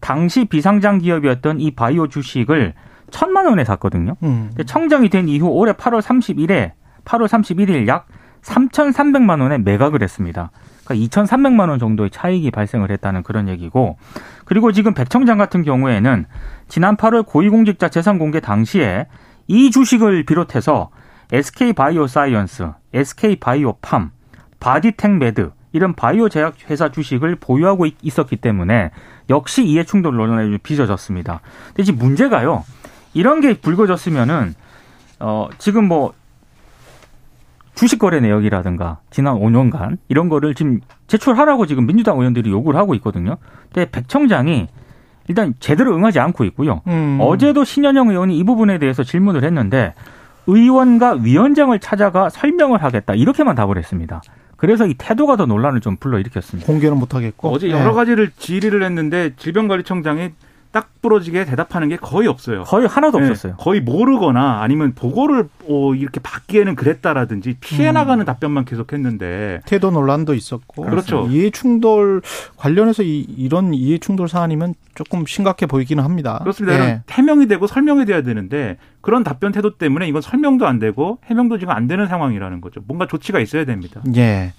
[0.00, 2.74] 당시 비상장 기업이었던 이 바이오 주식을
[3.10, 4.16] 천만 원에 샀거든요.
[4.22, 4.50] 음.
[4.66, 6.72] 청장이 된 이후 올해 8월 31일에
[7.04, 8.06] 8월 31일 약
[8.42, 10.50] 3,300만 원에 매각을 했습니다.
[10.90, 13.96] 그러니까 2,300만 원 정도의 차익이 발생을 했다는 그런 얘기고
[14.44, 16.26] 그리고 지금 백 청장 같은 경우에는
[16.68, 19.06] 지난 8월 고위공직자 재산 공개 당시에
[19.46, 20.90] 이 주식을 비롯해서
[21.32, 24.10] SK 바이오사이언스, SK 바이오팜,
[24.58, 28.90] 바디텍메드 이런 바이오 제약 회사 주식을 보유하고 있었기 때문에
[29.28, 31.40] 역시 이해 충돌 논란에 빚어졌습니다.
[31.68, 32.64] 근데 지금 문제가요.
[33.14, 34.54] 이런 게 불거졌으면은
[35.20, 36.12] 어 지금 뭐
[37.74, 43.36] 주식 거래 내역이라든가 지난 5년간 이런 거를 지금 제출하라고 지금 민주당 의원들이 요구를 하고 있거든요.
[43.72, 44.68] 근데 백 청장이
[45.28, 46.82] 일단 제대로 응하지 않고 있고요.
[46.88, 47.18] 음.
[47.20, 49.94] 어제도 신현영 의원이 이 부분에 대해서 질문을 했는데
[50.46, 54.20] 의원과 위원장을 찾아가 설명을 하겠다 이렇게만 답을 했습니다.
[54.56, 56.66] 그래서 이 태도가 더 논란을 좀 불러일으켰습니다.
[56.66, 57.48] 공개는 못 하겠고.
[57.48, 57.72] 어제 예.
[57.72, 60.30] 여러 가지를 질의를 했는데 질병관리청장이
[60.72, 62.62] 딱 부러지게 대답하는 게 거의 없어요.
[62.62, 63.56] 거의 하나도 네, 없었어요.
[63.56, 67.94] 거의 모르거나 아니면 보고를 어, 이렇게 받기에는 그랬다라든지 피해 음.
[67.94, 70.84] 나가는 답변만 계속했는데 태도 논란도 있었고.
[70.84, 71.26] 그렇죠.
[71.28, 72.22] 이해 충돌
[72.56, 76.38] 관련해서 이, 런 이해 충돌 사안이면 조금 심각해 보이기는 합니다.
[76.40, 76.74] 그렇습니다.
[76.74, 76.84] 예.
[76.84, 81.58] 이건 해명이 되고 설명이 돼야 되는데 그런 답변 태도 때문에 이건 설명도 안 되고 해명도
[81.58, 82.80] 지금 안 되는 상황이라는 거죠.
[82.86, 84.02] 뭔가 조치가 있어야 됩니다.
[84.16, 84.52] 예.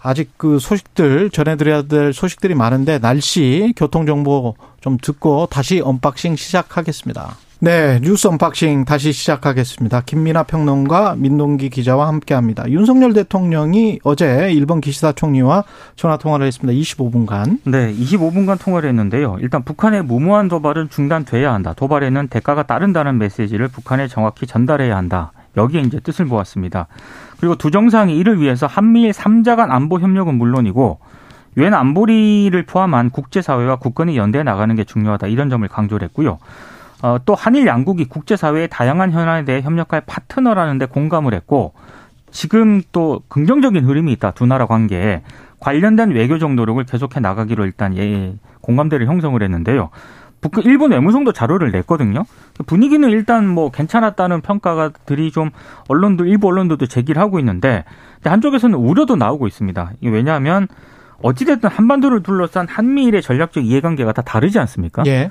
[0.00, 7.36] 아직 그 소식들 전해드려야 될 소식들이 많은데 날씨 교통 정보 좀 듣고 다시 unboxing 시작하겠습니다.
[7.60, 10.02] 네, 뉴스 unboxing 다시 시작하겠습니다.
[10.02, 12.70] 김민아 평론가 민동기 기자와 함께합니다.
[12.70, 15.64] 윤석열 대통령이 어제 일본 기시다 총리와
[15.96, 16.72] 전화 통화를 했습니다.
[16.72, 17.58] 25분간.
[17.64, 19.38] 네, 25분간 통화를 했는데요.
[19.40, 21.74] 일단 북한의 무모한 도발은 중단돼야 한다.
[21.74, 25.32] 도발에는 대가가 따른다는 메시지를 북한에 정확히 전달해야 한다.
[25.56, 26.86] 여기에 이제 뜻을 보았습니다.
[27.40, 30.98] 그리고 두 정상이 이를 위해서 한미일 3자 간 안보 협력은 물론이고
[31.56, 35.26] 유엔 안보리를 포함한 국제사회와 국권이 연대해 나가는 게 중요하다.
[35.26, 36.38] 이런 점을 강조를 했고요.
[37.02, 41.72] 어, 또 한일 양국이 국제사회의 다양한 현안에 대해 협력할 파트너라는 데 공감을 했고
[42.30, 44.32] 지금 또 긍정적인 흐름이 있다.
[44.32, 45.22] 두 나라 관계에
[45.60, 49.90] 관련된 외교적 노력을 계속해 나가기로 일단 예, 공감대를 형성을 했는데요.
[50.40, 52.24] 북 일본 외무성도 자료를 냈거든요.
[52.66, 55.50] 분위기는 일단 뭐 괜찮았다는 평가들이 좀
[55.88, 57.84] 언론도 일부 언론들도 제기를 하고 있는데
[58.24, 59.92] 한쪽에서는 우려도 나오고 있습니다.
[60.02, 60.68] 왜냐하면
[61.22, 65.02] 어찌됐든 한반도를 둘러싼 한미일의 전략적 이해관계가 다 다르지 않습니까?
[65.06, 65.30] 예.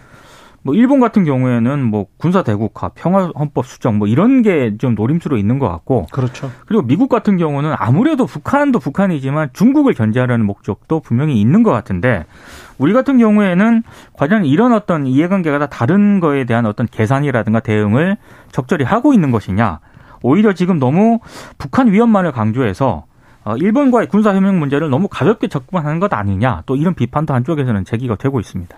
[0.68, 5.38] 뭐 일본 같은 경우에는 뭐 군사 대국화, 평화 헌법 수정 뭐 이런 게 좀 노림수로
[5.38, 6.52] 있는 것 같고 그렇죠.
[6.66, 12.26] 그리고 미국 같은 경우는 아무래도 북한도 북한이지만 중국을 견제하려는 목적도 분명히 있는 것 같은데
[12.78, 18.18] 우리 같은 경우에는 과연 이런 어떤 이해관계가 다 다른 거에 대한 어떤 계산이라든가 대응을
[18.52, 19.80] 적절히 하고 있는 것이냐
[20.22, 21.20] 오히려 지금 너무
[21.58, 23.06] 북한 위협만을 강조해서
[23.46, 28.16] 어, 일본과의 군사 협력 문제를 너무 가볍게 접근하는 것 아니냐 또 이런 비판도 한쪽에서는 제기가
[28.16, 28.76] 되고 있습니다.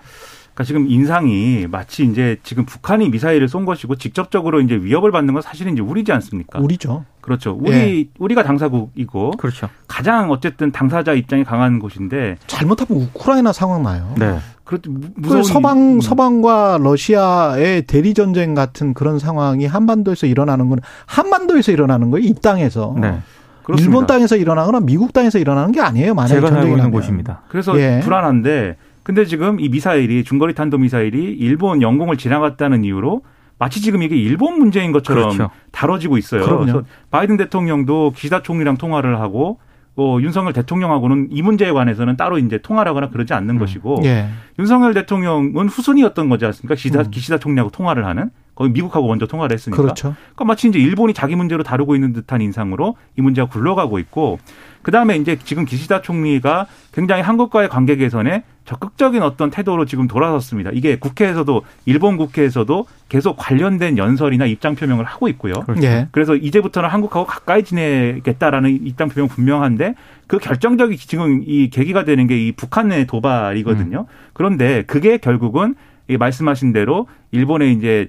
[0.60, 5.42] 그러니까 지금 인상이 마치 이제 지금 북한이 미사일을 쏜 것이고 직접적으로 이제 위협을 받는 건
[5.42, 6.58] 사실은 이제 우리지 않습니까?
[6.60, 7.04] 우리죠.
[7.22, 7.56] 그렇죠.
[7.60, 8.06] 우리 예.
[8.18, 9.68] 우리가 당사국이고 그렇죠.
[9.88, 14.14] 가장 어쨌든 당사자 입장이 강한 곳인데 잘못하면 우크라이나 상황 나요.
[14.18, 14.36] 네.
[14.64, 14.90] 그렇죠.
[15.16, 16.00] 무- 서방 음.
[16.00, 22.26] 서방과 러시아의 대리 전쟁 같은 그런 상황이 한반도에서 일어나는 건 한반도에서 일어나는 거예요.
[22.26, 22.94] 이 땅에서.
[23.00, 23.18] 네.
[23.62, 23.88] 그렇습니다.
[23.90, 26.14] 일본 땅에서 일어나거나 미국 땅에서 일어나는 게 아니에요.
[26.14, 26.90] 만약에 제가 살고 전쟁이 있는.
[26.90, 27.42] 곳입니다.
[27.48, 28.00] 그래서 예.
[28.02, 33.22] 불안한데 근데 지금 이 미사일이 중거리 탄도 미사일이 일본 영공을 지나갔다는 이유로
[33.58, 35.50] 마치 지금 이게 일본 문제인 것처럼 그렇죠.
[35.70, 36.42] 다뤄지고 있어요.
[36.44, 36.60] 그럼요.
[36.60, 39.58] 그래서 바이든 대통령도 기시다 총리랑 통화를 하고
[39.96, 44.28] 어, 윤석열 대통령하고는 이 문제에 관해서는 따로 이제 통화를 하거나 그러지 않는 것이고 예.
[44.58, 46.74] 윤석열 대통령은 후순이었던 거지 않습니까?
[46.74, 47.10] 기시다, 음.
[47.10, 48.30] 기시다 총리하고 통화를 하는
[48.60, 49.80] 거기 미국하고 먼저 통화를 했으니까.
[49.80, 50.14] 그렇죠.
[50.34, 54.38] 그러니까 마치 이제 일본이 자기 문제로 다루고 있는 듯한 인상으로 이 문제가 굴러가고 있고
[54.82, 60.72] 그다음에 이제 지금 기시다 총리가 굉장히 한국과의 관계 개선에 적극적인 어떤 태도로 지금 돌아섰습니다.
[60.74, 65.54] 이게 국회에서도 일본 국회에서도 계속 관련된 연설이나 입장 표명을 하고 있고요.
[65.54, 65.82] 그렇죠.
[65.82, 66.08] 예.
[66.12, 69.94] 그래서 이제부터는 한국하고 가까이 지내겠다라는 입장 표명 분명한데
[70.26, 74.04] 그 결정적인 지금 이 계기가 되는 게 이 북한의 도발이거든요.
[74.34, 75.76] 그런데 그게 결국은
[76.08, 78.08] 이 말씀하신 대로 일본의 이제 에,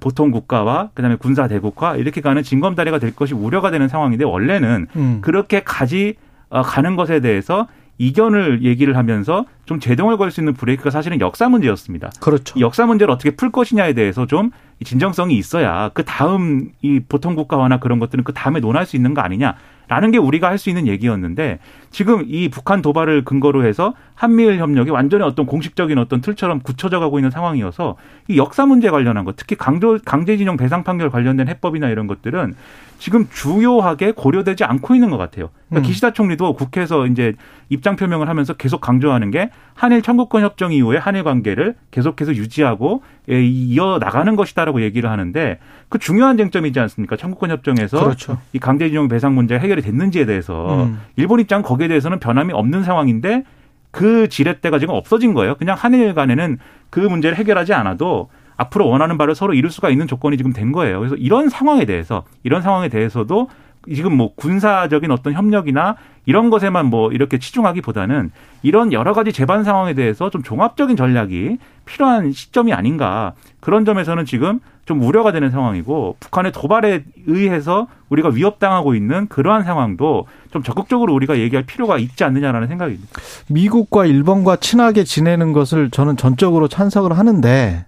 [0.00, 5.18] 보통 국가와 그다음에 군사 대국화 이렇게 가는 징검다리가 될 것이 우려가 되는 상황인데 원래는 음.
[5.20, 6.14] 그렇게 가지
[6.48, 7.66] 어, 가는 것에 대해서
[7.98, 12.10] 이견을 얘기를 하면서 좀 제동을 걸 수 있는 브레이크가 사실은 역사 문제였습니다.
[12.20, 12.58] 그렇죠.
[12.58, 14.50] 이 역사 문제를 어떻게 풀 것이냐에 대해서 좀
[14.84, 19.20] 진정성이 있어야 그 다음 이 보통 국가화나 그런 것들은 그 다음에 논할 수 있는 거
[19.20, 19.54] 아니냐
[19.88, 21.58] 라는 게 우리가 할 수 있는 얘기였는데
[21.90, 27.18] 지금 이 북한 도발을 근거로 해서 한미일 협력이 완전히 어떤 공식적인 어떤 틀처럼 굳혀져 가고
[27.18, 27.96] 있는 상황이어서
[28.28, 32.54] 이 역사 문제 관련한 것 특히 강조 강제징용 배상 판결 관련된 해법이나 이런 것들은
[32.98, 35.50] 지금 주요하게 고려되지 않고 있는 것 같아요.
[35.68, 35.88] 그러니까 음.
[35.88, 37.34] 기시다 총리도 국회에서 이제
[37.68, 43.42] 입장 표명을 하면서 계속 강조하는 게 한일 청구권 협정 이후에 한일 관계를 계속해서 유지하고 예,
[43.44, 47.16] 이어 나가는 것이다라고 얘기를 하는데 그 중요한 쟁점이지 않습니까?
[47.16, 48.38] 청구권 협정에서 그렇죠.
[48.52, 51.00] 이 강제징용 배상 문제가 해결이 됐는지에 대해서 음.
[51.16, 53.44] 일본 입장 거기에 대해서는 변함이 없는 상황인데
[53.90, 55.56] 그 지렛대가 지금 없어진 거예요.
[55.56, 56.58] 그냥 한일 간에는
[56.90, 60.98] 그 문제를 해결하지 않아도 앞으로 원하는 바를 서로 이룰 수가 있는 조건이 지금 된 거예요.
[61.00, 63.48] 그래서 이런 상황에 대해서 이런 상황에 대해서도
[63.92, 68.30] 지금 뭐 군사적인 어떤 협력이나 이런 것에만 뭐 이렇게 치중하기보다는
[68.62, 74.60] 이런 여러 가지 재반 상황에 대해서 좀 종합적인 전략이 필요한 시점이 아닌가 그런 점에서는 지금
[74.84, 81.38] 좀 우려가 되는 상황이고 북한의 도발에 의해서 우리가 위협당하고 있는 그러한 상황도 좀 적극적으로 우리가
[81.38, 83.08] 얘기할 필요가 있지 않느냐라는 생각입니다.
[83.48, 87.86] 미국과 일본과 친하게 지내는 것을 저는 전적으로 찬성을 하는데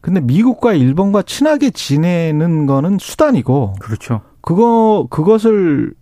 [0.00, 4.20] 근데 미국과 일본과 친하게 지내는 거는 수단이고 그렇죠.
[4.40, 5.94] 그거 그것을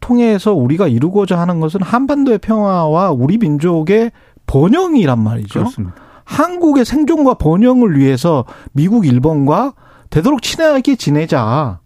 [0.00, 4.12] 통해서 우리가 이루고자 하는 것은 한반도의 평화와 우리 민족의
[4.46, 5.60] 번영이란 말이죠.
[5.60, 6.03] 그렇습니다.
[6.24, 9.74] 한국의 생존과 번영을 위해서 미국, 일본과
[10.10, 11.80] 되도록 친하게 지내자.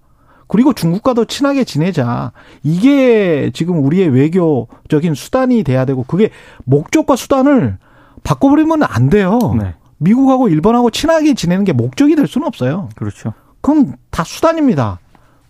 [0.47, 2.33] 그리고 중국과도 친하게 지내자.
[2.63, 6.31] 이게 지금 우리의 외교적인 수단이 돼야 되고 그게
[6.65, 7.79] 목적과 수단을
[8.25, 9.39] 바꿔버리면 안 돼요.
[9.61, 9.75] 네.
[9.99, 12.89] 미국하고 일본하고 친하게 지내는 게 목적이 될 수는 없어요.
[12.97, 13.35] 그렇죠.
[13.61, 15.01] 그건 다 수단입니다.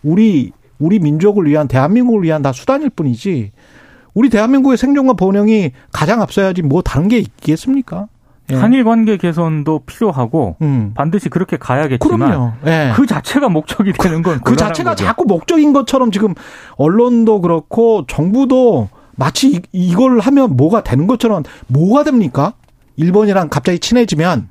[0.03, 3.53] 우리 우리 민족을 위한 대한민국을 위한 다 수단일 뿐이지.
[4.15, 8.09] 우리 대한민국의 생존과 번영이 가장 앞서야지 뭐 다른 게 있겠습니까?
[8.51, 8.57] 예.
[8.57, 10.93] 한일 관계 개선도 필요하고 음.
[10.95, 12.53] 반드시 그렇게 가야겠지만 그럼요.
[12.67, 12.93] 예.
[12.95, 15.05] 그 자체가 목적이 되는 건그 자체가 거죠.
[15.05, 16.35] 자꾸 목적인 것처럼 지금
[16.77, 22.55] 언론도 그렇고 정부도 마치 이- 이걸 하면 뭐가 되는 것처럼 뭐가 됩니까?
[22.97, 24.49] 일본이랑 갑자기 친해지면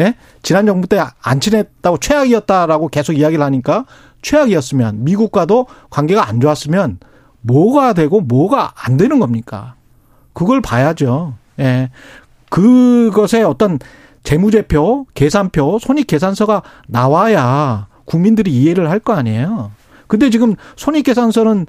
[0.00, 0.14] 예?
[0.42, 3.84] 지난 정부 때 안 친했다고 최악이었다라고 계속 이야기를 하니까
[4.22, 6.98] 최악이었으면 미국과도 관계가 안 좋았으면
[7.42, 9.74] 뭐가 되고 뭐가 안 되는 겁니까?
[10.32, 11.34] 그걸 봐야죠.
[11.60, 11.90] 예.
[12.50, 13.78] 그것의 어떤
[14.22, 19.70] 재무제표, 계산표, 손익계산서가 나와야 국민들이 이해를 할 거 아니에요.
[20.06, 21.66] 근데 지금 손익계산서는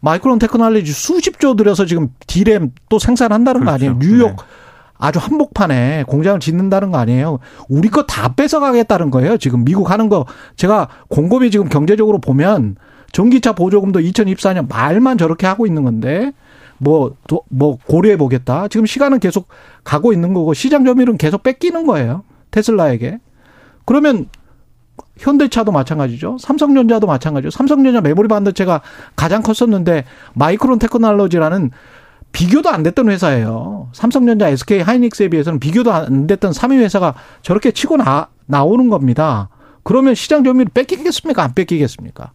[0.00, 3.98] 마이크론 테크놀로지 수십조 들여서 지금 디램 또 생산한다는 거 아니에요.
[3.98, 4.14] 그렇죠.
[4.14, 4.36] 뉴욕 네.
[4.98, 7.38] 아주 한복판에 공장을 짓는다는 거 아니에요.
[7.68, 9.36] 우리 거 다 뺏어가겠다는 거예요.
[9.36, 12.76] 지금 미국 하는 거 제가 곰곰이 지금 경제적으로 보면
[13.12, 16.32] 전기차 보조금도 2024년 말만 저렇게 하고 있는 건데
[16.82, 18.66] 뭐, 도- 뭐 고려해 보겠다.
[18.66, 19.46] 지금 시간은 계속
[19.84, 22.24] 가고 있는 거고 시장 점유율은 계속 뺏기는 거예요.
[22.50, 23.18] 테슬라에게.
[23.84, 24.26] 그러면
[25.18, 26.38] 현대차도 마찬가지죠.
[26.40, 27.50] 삼성전자도 마찬가지죠.
[27.50, 28.80] 삼성전자 메모리 반도체가
[29.14, 31.70] 가장 컸었는데 마이크론 테크놀로지라는
[32.32, 33.88] 비교도 안 됐던 회사예요.
[33.92, 39.50] 삼성전자, SK 하이닉스에 비해서는 비교도 안 됐던 3위 회사가 저렇게 치고 나, 나오는 겁니다.
[39.84, 41.44] 그러면 시장 점유율 뺏기겠습니까?
[41.44, 42.32] 안 뺏기겠습니까?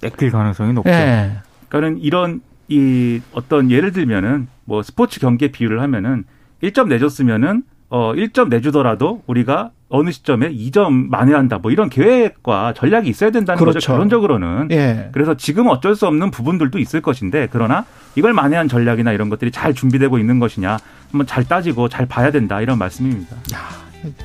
[0.00, 0.90] 뺏길 가능성이 높죠.
[0.90, 1.32] 예.
[1.68, 6.24] 그러니까는 이런 이 어떤 예를 들면은 뭐 스포츠 경기에 비유를 하면은
[6.62, 11.58] 1점 내줬으면은 어 1점 내주더라도 우리가 어느 시점에 2점 만회한다.
[11.58, 13.78] 뭐 이런 계획과 전략이 있어야 된다는 그렇죠.
[13.78, 13.86] 거죠.
[13.92, 14.68] 결론적으로는.
[14.70, 15.08] 예.
[15.12, 19.74] 그래서 지금 어쩔 수 없는 부분들도 있을 것인데 그러나 이걸 만회한 전략이나 이런 것들이 잘
[19.74, 20.78] 준비되고 있는 것이냐
[21.10, 23.34] 한번 잘 따지고 잘 봐야 된다 이런 말씀입니다.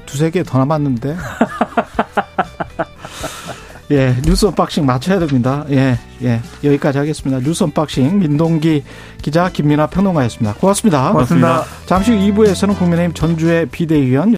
[0.06, 1.18] 두세 개 더 남았는데.
[3.92, 5.64] 예, 뉴스 unboxing 마쳐야 됩니다.
[5.70, 6.42] 예, 예.
[6.64, 7.40] 여기까지 하겠습니다.
[7.40, 8.84] 뉴스 unboxing 민동기
[9.22, 10.56] 기자 김민아 평론가였습니다.
[10.56, 11.12] 고맙습니다.
[11.12, 11.64] 고맙습니다.
[11.86, 14.32] 잠시 후 2부에서는 국민의힘 전주혜 비대위원